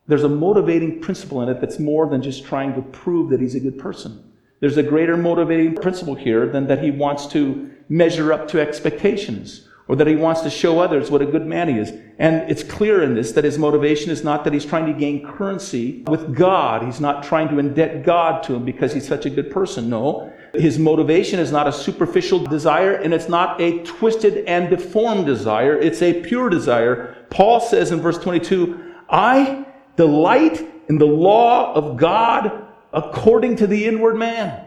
there's 0.08 0.24
a 0.24 0.28
motivating 0.28 1.00
principle 1.00 1.40
in 1.40 1.48
it 1.48 1.58
that's 1.58 1.78
more 1.78 2.06
than 2.06 2.20
just 2.20 2.44
trying 2.44 2.74
to 2.74 2.82
prove 2.82 3.30
that 3.30 3.40
he's 3.40 3.54
a 3.54 3.60
good 3.60 3.78
person. 3.78 4.30
There's 4.60 4.76
a 4.76 4.82
greater 4.82 5.16
motivating 5.16 5.74
principle 5.74 6.16
here 6.16 6.46
than 6.46 6.66
that 6.66 6.84
he 6.84 6.90
wants 6.90 7.26
to 7.28 7.70
measure 7.88 8.34
up 8.34 8.46
to 8.48 8.60
expectations 8.60 9.66
or 9.88 9.96
that 9.96 10.06
he 10.06 10.16
wants 10.16 10.40
to 10.40 10.50
show 10.50 10.80
others 10.80 11.10
what 11.10 11.22
a 11.22 11.26
good 11.26 11.46
man 11.46 11.68
he 11.68 11.78
is. 11.78 11.92
And 12.18 12.50
it's 12.50 12.64
clear 12.64 13.02
in 13.02 13.14
this 13.14 13.32
that 13.32 13.44
his 13.44 13.58
motivation 13.58 14.10
is 14.10 14.24
not 14.24 14.42
that 14.44 14.52
he's 14.52 14.64
trying 14.64 14.92
to 14.92 14.98
gain 14.98 15.24
currency 15.24 16.02
with 16.06 16.34
God. 16.34 16.82
He's 16.82 17.00
not 17.00 17.22
trying 17.22 17.48
to 17.48 17.54
indebt 17.54 18.04
God 18.04 18.42
to 18.44 18.54
him 18.54 18.64
because 18.64 18.92
he's 18.92 19.06
such 19.06 19.26
a 19.26 19.30
good 19.30 19.50
person. 19.50 19.88
No. 19.88 20.32
His 20.54 20.78
motivation 20.78 21.38
is 21.38 21.52
not 21.52 21.68
a 21.68 21.72
superficial 21.72 22.40
desire 22.40 22.94
and 22.94 23.14
it's 23.14 23.28
not 23.28 23.60
a 23.60 23.82
twisted 23.84 24.44
and 24.46 24.70
deformed 24.70 25.26
desire. 25.26 25.78
It's 25.78 26.02
a 26.02 26.20
pure 26.22 26.50
desire. 26.50 27.16
Paul 27.30 27.60
says 27.60 27.92
in 27.92 28.00
verse 28.00 28.18
22, 28.18 28.94
I 29.08 29.66
delight 29.96 30.66
in 30.88 30.98
the 30.98 31.06
law 31.06 31.72
of 31.74 31.96
God 31.96 32.64
according 32.92 33.56
to 33.56 33.66
the 33.66 33.84
inward 33.84 34.16
man. 34.16 34.65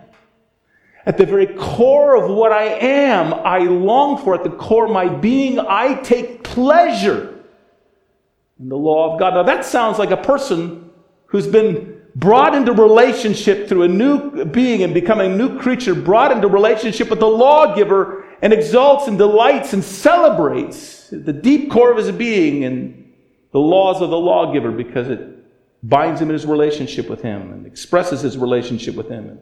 At 1.06 1.18
the 1.18 1.26
very 1.26 1.48
core 1.48 2.16
of 2.16 2.30
what 2.30 2.52
I 2.52 2.66
am, 2.66 3.34
I 3.34 3.60
long 3.60 4.24
for. 4.24 4.36
At 4.36 4.44
the 4.44 4.50
core 4.50 4.86
of 4.86 4.92
my 4.92 5.08
being, 5.08 5.60
I 5.60 5.96
take 6.02 6.44
pleasure 6.44 7.40
in 8.60 8.70
the 8.70 8.78
law 8.78 9.14
of 9.14 9.20
God. 9.20 9.34
Now, 9.34 9.44
that 9.44 9.66
sounds 9.66 9.98
like 9.98 10.12
a 10.12 10.18
person 10.18 10.92
who's 11.28 11.48
been 11.48 12.02
brought 12.16 12.54
into 12.54 12.74
relationship 12.74 13.70
through 13.70 13.84
a 13.84 13.88
new 13.88 14.46
being 14.46 14.84
and 14.84 14.94
becoming 14.94 15.32
a 15.32 15.36
new 15.36 15.58
creature, 15.60 15.96
brought 15.96 16.32
into 16.32 16.48
relationship 16.48 17.10
with 17.10 17.20
the 17.20 17.28
lawgiver 17.28 18.26
and 18.42 18.52
exalts 18.52 19.08
and 19.08 19.18
delights 19.18 19.74
and 19.74 19.84
celebrates 19.84 21.10
the 21.10 21.34
deep 21.34 21.72
core 21.72 21.92
of 21.92 21.98
his 21.98 22.12
being 22.12 22.66
and 22.66 23.14
the 23.52 23.60
laws 23.60 24.02
of 24.02 24.10
the 24.10 24.18
lawgiver 24.18 24.72
because 24.72 25.08
it 25.08 25.22
binds 25.82 26.22
him 26.22 26.30
in 26.30 26.34
his 26.34 26.46
relationship 26.46 27.10
with 27.10 27.22
him 27.22 27.54
and 27.54 27.66
expresses 27.66 28.22
his 28.22 28.38
relationship 28.38 28.96
with 28.96 29.08
him. 29.08 29.40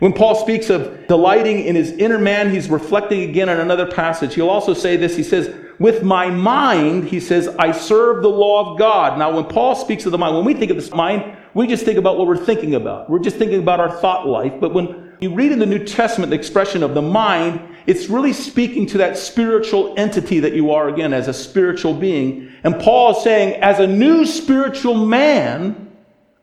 When 0.00 0.12
Paul 0.14 0.34
speaks 0.34 0.70
of 0.70 1.06
delighting 1.06 1.64
in 1.64 1.76
his 1.76 1.92
inner 1.92 2.18
man, 2.18 2.50
he's 2.50 2.68
reflecting 2.68 3.28
again 3.28 3.48
on 3.48 3.60
another 3.60 3.86
passage. 3.86 4.34
He'll 4.34 4.50
also 4.50 4.74
say 4.74 4.96
this. 4.96 5.14
He 5.16 5.22
says, 5.22 5.54
with 5.78 6.02
my 6.02 6.28
mind, 6.28 7.04
he 7.04 7.20
says, 7.20 7.48
I 7.58 7.72
serve 7.72 8.22
the 8.22 8.28
law 8.28 8.72
of 8.72 8.78
God. 8.78 9.18
Now, 9.18 9.34
when 9.34 9.44
Paul 9.44 9.74
speaks 9.74 10.06
of 10.06 10.12
the 10.12 10.18
mind, 10.18 10.36
when 10.36 10.44
we 10.44 10.54
think 10.54 10.70
of 10.70 10.76
this 10.76 10.90
mind, 10.90 11.36
we 11.54 11.66
just 11.66 11.84
think 11.84 11.98
about 11.98 12.18
what 12.18 12.26
we're 12.26 12.36
thinking 12.36 12.74
about. 12.74 13.08
We're 13.08 13.18
just 13.18 13.36
thinking 13.36 13.60
about 13.60 13.80
our 13.80 13.90
thought 13.90 14.26
life. 14.26 14.54
But 14.60 14.74
when 14.74 15.16
you 15.20 15.34
read 15.34 15.52
in 15.52 15.58
the 15.58 15.66
New 15.66 15.84
Testament 15.84 16.30
the 16.30 16.36
expression 16.36 16.82
of 16.82 16.94
the 16.94 17.02
mind, 17.02 17.60
it's 17.86 18.08
really 18.08 18.32
speaking 18.32 18.86
to 18.86 18.98
that 18.98 19.18
spiritual 19.18 19.94
entity 19.98 20.40
that 20.40 20.54
you 20.54 20.70
are 20.70 20.88
again 20.88 21.12
as 21.12 21.28
a 21.28 21.34
spiritual 21.34 21.92
being. 21.92 22.50
And 22.62 22.78
Paul 22.80 23.16
is 23.16 23.22
saying, 23.22 23.62
as 23.62 23.80
a 23.80 23.86
new 23.86 24.24
spiritual 24.24 24.94
man, 24.94 25.90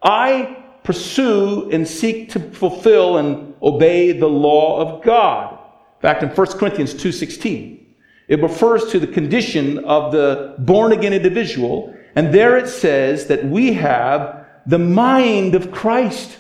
I 0.03 0.56
pursue 0.87 1.69
and 1.69 1.85
seek 1.85 2.29
to 2.29 2.39
fulfill 2.39 3.17
and 3.17 3.53
obey 3.61 4.13
the 4.13 4.25
law 4.25 4.79
of 4.79 5.03
God. 5.03 5.51
In 5.97 6.01
fact, 6.01 6.23
in 6.23 6.29
1 6.29 6.47
Corinthians 6.57 6.93
2.16, 6.93 7.83
it 8.29 8.41
refers 8.41 8.85
to 8.91 8.97
the 8.97 9.07
condition 9.07 9.83
of 9.83 10.13
the 10.13 10.55
born 10.59 10.93
again 10.93 11.11
individual. 11.11 11.93
And 12.15 12.33
there 12.33 12.55
it 12.55 12.69
says 12.69 13.27
that 13.27 13.43
we 13.43 13.73
have 13.73 14.45
the 14.65 14.79
mind 14.79 15.55
of 15.55 15.73
Christ. 15.73 16.37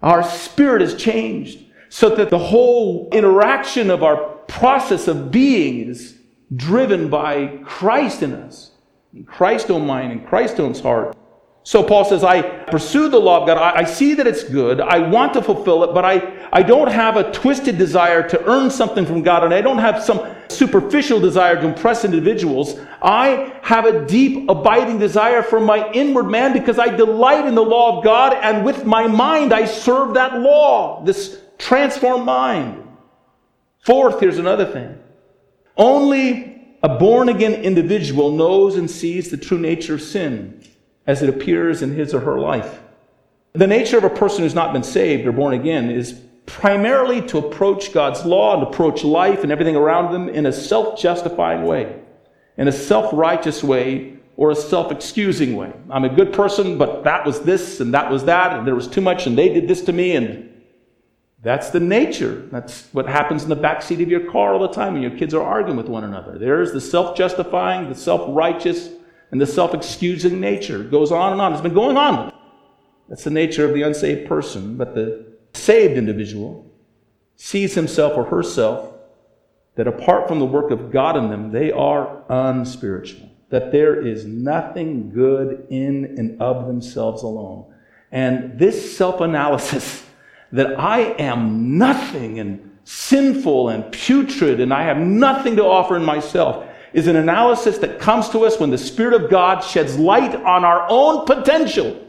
Our 0.00 0.22
spirit 0.22 0.80
is 0.80 0.94
changed 0.94 1.66
so 1.90 2.08
that 2.16 2.30
the 2.30 2.38
whole 2.38 3.10
interaction 3.12 3.90
of 3.90 4.02
our 4.02 4.24
process 4.48 5.06
of 5.06 5.30
being 5.30 5.90
is 5.90 6.16
driven 6.56 7.10
by 7.10 7.58
Christ 7.62 8.22
in 8.22 8.32
us. 8.32 8.70
Christ 9.26 9.70
own 9.70 9.86
mind 9.86 10.12
and 10.12 10.26
Christ 10.26 10.58
owns 10.58 10.80
heart. 10.80 11.14
So 11.66 11.82
Paul 11.82 12.04
says, 12.04 12.22
I 12.22 12.42
pursue 12.42 13.08
the 13.08 13.18
law 13.18 13.40
of 13.40 13.46
God. 13.46 13.56
I, 13.56 13.80
I, 13.80 13.84
see 13.84 14.12
that 14.14 14.26
it's 14.26 14.44
good. 14.44 14.82
I 14.82 14.98
want 14.98 15.32
to 15.32 15.40
fulfill 15.40 15.82
it, 15.84 15.94
but 15.94 16.04
I, 16.04 16.46
I 16.52 16.62
don't 16.62 16.90
have 16.90 17.16
a 17.16 17.32
twisted 17.32 17.78
desire 17.78 18.28
to 18.28 18.44
earn 18.44 18.70
something 18.70 19.06
from 19.06 19.22
God, 19.22 19.44
and 19.44 19.54
I 19.54 19.62
don't 19.62 19.78
have 19.78 20.02
some 20.02 20.20
superficial 20.48 21.20
desire 21.20 21.58
to 21.58 21.66
impress 21.66 22.04
individuals. 22.04 22.78
I 23.00 23.58
have 23.62 23.86
a 23.86 24.04
deep, 24.04 24.50
abiding 24.50 24.98
desire 24.98 25.42
for 25.42 25.58
my 25.58 25.90
inward 25.92 26.24
man 26.24 26.52
because 26.52 26.78
I 26.78 26.88
delight 26.88 27.46
in 27.46 27.54
the 27.54 27.64
law 27.64 27.96
of 27.96 28.04
God, 28.04 28.34
and 28.34 28.62
with 28.62 28.84
my 28.84 29.06
mind 29.06 29.54
I 29.54 29.64
serve 29.64 30.12
that 30.14 30.38
law, 30.38 31.02
this 31.02 31.40
transformed 31.56 32.26
mind. 32.26 32.86
Fourth, 33.80 34.20
here's 34.20 34.38
another 34.38 34.66
thing. 34.70 34.98
Only 35.78 36.76
a 36.82 36.98
born 36.98 37.30
again 37.30 37.54
individual 37.54 38.32
knows 38.32 38.76
and 38.76 38.90
sees 38.90 39.30
the 39.30 39.38
true 39.38 39.58
nature 39.58 39.94
of 39.94 40.02
sin 40.02 40.60
as 41.06 41.22
it 41.22 41.28
appears 41.28 41.82
in 41.82 41.92
his 41.92 42.14
or 42.14 42.20
her 42.20 42.38
life. 42.38 42.80
The 43.52 43.66
nature 43.66 43.98
of 43.98 44.04
a 44.04 44.10
person 44.10 44.42
who's 44.42 44.54
not 44.54 44.72
been 44.72 44.82
saved 44.82 45.26
or 45.26 45.32
born 45.32 45.54
again 45.54 45.90
is 45.90 46.20
primarily 46.46 47.22
to 47.28 47.38
approach 47.38 47.92
God's 47.92 48.24
law 48.24 48.54
and 48.54 48.62
approach 48.62 49.04
life 49.04 49.42
and 49.42 49.52
everything 49.52 49.76
around 49.76 50.12
them 50.12 50.28
in 50.28 50.46
a 50.46 50.52
self 50.52 50.98
justifying 50.98 51.64
way, 51.64 52.00
in 52.56 52.68
a 52.68 52.72
self 52.72 53.12
righteous 53.12 53.62
way, 53.62 54.18
or 54.36 54.50
a 54.50 54.56
self 54.56 54.90
excusing 54.90 55.56
way. 55.56 55.72
I'm 55.90 56.04
a 56.04 56.08
good 56.08 56.32
person, 56.32 56.78
but 56.78 57.04
that 57.04 57.24
was 57.24 57.40
this 57.42 57.80
and 57.80 57.94
that 57.94 58.10
was 58.10 58.24
that, 58.24 58.58
and 58.58 58.66
there 58.66 58.74
was 58.74 58.88
too 58.88 59.00
much, 59.00 59.26
and 59.26 59.38
they 59.38 59.48
did 59.48 59.68
this 59.68 59.82
to 59.82 59.92
me, 59.92 60.16
and 60.16 60.50
that's 61.42 61.70
the 61.70 61.80
nature. 61.80 62.48
That's 62.50 62.88
what 62.92 63.06
happens 63.06 63.42
in 63.42 63.50
the 63.50 63.56
backseat 63.56 64.02
of 64.02 64.08
your 64.08 64.30
car 64.30 64.54
all 64.54 64.60
the 64.60 64.72
time 64.72 64.94
when 64.94 65.02
your 65.02 65.16
kids 65.16 65.34
are 65.34 65.42
arguing 65.42 65.76
with 65.76 65.88
one 65.88 66.04
another. 66.04 66.38
There's 66.38 66.72
the 66.72 66.80
self 66.80 67.16
justifying, 67.16 67.88
the 67.88 67.94
self 67.94 68.22
righteous, 68.28 68.88
and 69.34 69.40
the 69.40 69.46
self 69.48 69.74
excusing 69.74 70.38
nature. 70.38 70.82
It 70.82 70.92
goes 70.92 71.10
on 71.10 71.32
and 71.32 71.40
on. 71.40 71.52
It's 71.52 71.60
been 71.60 71.74
going 71.74 71.96
on. 71.96 72.32
That's 73.08 73.24
the 73.24 73.30
nature 73.30 73.64
of 73.64 73.74
the 73.74 73.82
unsaved 73.82 74.28
person. 74.28 74.76
But 74.76 74.94
the 74.94 75.26
saved 75.54 75.98
individual 75.98 76.70
sees 77.34 77.74
himself 77.74 78.16
or 78.16 78.26
herself 78.26 78.94
that 79.74 79.88
apart 79.88 80.28
from 80.28 80.38
the 80.38 80.44
work 80.44 80.70
of 80.70 80.92
God 80.92 81.16
in 81.16 81.30
them, 81.30 81.50
they 81.50 81.72
are 81.72 82.22
unspiritual. 82.28 83.28
That 83.48 83.72
there 83.72 84.00
is 84.00 84.24
nothing 84.24 85.10
good 85.10 85.66
in 85.68 86.16
and 86.16 86.40
of 86.40 86.68
themselves 86.68 87.24
alone. 87.24 87.74
And 88.12 88.56
this 88.56 88.96
self 88.96 89.20
analysis 89.20 90.06
that 90.52 90.78
I 90.78 91.00
am 91.00 91.76
nothing 91.76 92.38
and 92.38 92.78
sinful 92.84 93.70
and 93.70 93.90
putrid 93.90 94.60
and 94.60 94.72
I 94.72 94.84
have 94.84 94.98
nothing 94.98 95.56
to 95.56 95.64
offer 95.64 95.96
in 95.96 96.04
myself 96.04 96.68
is 96.94 97.08
an 97.08 97.16
analysis 97.16 97.76
that 97.78 97.98
comes 97.98 98.30
to 98.30 98.46
us 98.46 98.58
when 98.58 98.70
the 98.70 98.78
Spirit 98.78 99.20
of 99.20 99.28
God 99.28 99.60
sheds 99.60 99.98
light 99.98 100.34
on 100.36 100.64
our 100.64 100.86
own 100.88 101.26
potential 101.26 102.00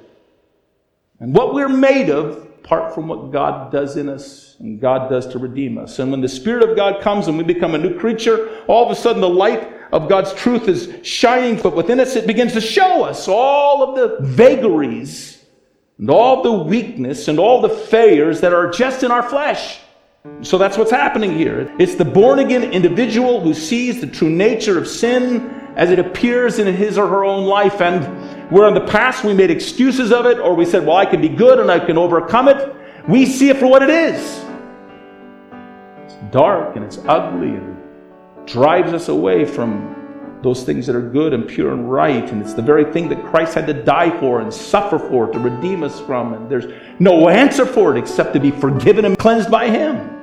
and 1.19 1.35
what 1.35 1.53
we're 1.53 1.67
made 1.67 2.09
of 2.09 2.47
apart 2.63 2.93
from 2.93 3.07
what 3.07 3.31
God 3.31 3.71
does 3.71 3.97
in 3.97 4.07
us 4.07 4.55
and 4.59 4.79
God 4.79 5.09
does 5.09 5.27
to 5.27 5.39
redeem 5.39 5.79
us. 5.79 5.97
And 5.99 6.11
when 6.11 6.21
the 6.21 6.29
Spirit 6.29 6.69
of 6.69 6.75
God 6.75 7.01
comes 7.01 7.27
and 7.27 7.37
we 7.37 7.43
become 7.43 7.73
a 7.73 7.79
new 7.79 7.97
creature, 7.97 8.63
all 8.67 8.85
of 8.85 8.95
a 8.95 8.99
sudden 8.99 9.21
the 9.21 9.29
light 9.29 9.71
of 9.91 10.07
God's 10.07 10.33
truth 10.33 10.67
is 10.67 10.93
shining, 11.05 11.59
but 11.61 11.75
within 11.75 11.99
us 11.99 12.15
it 12.15 12.27
begins 12.27 12.53
to 12.53 12.61
show 12.61 13.03
us 13.03 13.27
all 13.27 13.83
of 13.83 13.95
the 13.95 14.17
vagaries 14.25 15.43
and 15.97 16.11
all 16.11 16.43
the 16.43 16.51
weakness 16.51 17.27
and 17.27 17.39
all 17.39 17.59
the 17.59 17.69
failures 17.69 18.41
that 18.41 18.53
are 18.53 18.69
just 18.69 19.01
in 19.01 19.11
our 19.11 19.27
flesh. 19.27 19.79
So 20.41 20.57
that's 20.57 20.77
what's 20.77 20.91
happening 20.91 21.37
here. 21.37 21.73
It's 21.79 21.95
the 21.95 22.05
born 22.05 22.39
again 22.39 22.63
individual 22.63 23.41
who 23.41 23.53
sees 23.53 24.01
the 24.01 24.07
true 24.07 24.29
nature 24.29 24.77
of 24.77 24.87
sin 24.87 25.49
as 25.75 25.91
it 25.91 25.99
appears 25.99 26.59
in 26.59 26.73
his 26.73 26.97
or 26.97 27.07
her 27.07 27.25
own 27.25 27.45
life. 27.45 27.81
And 27.81 28.51
where 28.51 28.67
in 28.67 28.73
the 28.73 28.85
past 28.85 29.23
we 29.23 29.33
made 29.33 29.51
excuses 29.51 30.11
of 30.11 30.25
it, 30.25 30.39
or 30.39 30.55
we 30.55 30.65
said, 30.65 30.85
well, 30.85 30.97
I 30.97 31.05
can 31.05 31.21
be 31.21 31.29
good 31.29 31.59
and 31.59 31.71
I 31.71 31.79
can 31.79 31.97
overcome 31.97 32.47
it, 32.47 32.75
we 33.07 33.25
see 33.25 33.49
it 33.49 33.57
for 33.57 33.67
what 33.67 33.81
it 33.81 33.89
is. 33.89 34.45
It's 36.03 36.15
dark 36.31 36.75
and 36.75 36.85
it's 36.85 36.99
ugly 37.07 37.49
and 37.49 37.77
drives 38.45 38.93
us 38.93 39.09
away 39.09 39.45
from 39.45 39.93
those 40.43 40.63
things 40.63 40.85
that 40.85 40.95
are 40.95 41.09
good 41.09 41.33
and 41.33 41.47
pure 41.47 41.73
and 41.73 41.91
right. 41.91 42.31
And 42.31 42.41
it's 42.41 42.53
the 42.53 42.61
very 42.61 42.91
thing 42.91 43.09
that 43.09 43.23
Christ 43.25 43.55
had 43.55 43.65
to 43.67 43.73
die 43.73 44.17
for 44.19 44.41
and 44.41 44.53
suffer 44.53 44.99
for 44.99 45.27
to 45.31 45.39
redeem 45.39 45.81
us 45.81 45.99
from. 46.01 46.33
And 46.33 46.49
there's 46.49 46.71
no 46.99 47.29
answer 47.29 47.65
for 47.65 47.95
it 47.95 47.99
except 47.99 48.33
to 48.33 48.39
be 48.39 48.51
forgiven 48.51 49.05
and 49.05 49.17
cleansed 49.17 49.49
by 49.49 49.69
Him. 49.69 50.14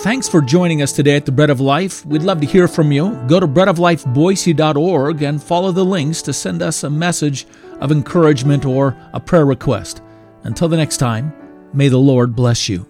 Thanks 0.00 0.30
for 0.30 0.40
joining 0.40 0.80
us 0.80 0.92
today 0.92 1.16
at 1.16 1.26
the 1.26 1.32
Bread 1.32 1.50
of 1.50 1.60
Life. 1.60 2.06
We'd 2.06 2.22
love 2.22 2.40
to 2.40 2.46
hear 2.46 2.66
from 2.66 2.90
you. 2.90 3.10
Go 3.28 3.38
to 3.38 3.46
breadoflifeboise.org 3.46 5.22
and 5.22 5.42
follow 5.42 5.72
the 5.72 5.84
links 5.84 6.22
to 6.22 6.32
send 6.32 6.62
us 6.62 6.84
a 6.84 6.88
message 6.88 7.46
of 7.80 7.92
encouragement 7.92 8.64
or 8.64 8.96
a 9.12 9.20
prayer 9.20 9.44
request. 9.44 10.00
Until 10.44 10.68
the 10.68 10.78
next 10.78 10.96
time, 10.96 11.34
may 11.74 11.88
the 11.88 11.98
Lord 11.98 12.34
bless 12.34 12.66
you. 12.66 12.89